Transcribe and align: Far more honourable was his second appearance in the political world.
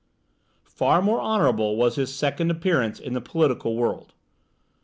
Far 0.65 0.99
more 1.03 1.21
honourable 1.21 1.75
was 1.75 1.93
his 1.95 2.11
second 2.11 2.49
appearance 2.49 2.99
in 2.99 3.13
the 3.13 3.21
political 3.21 3.75
world. 3.75 4.13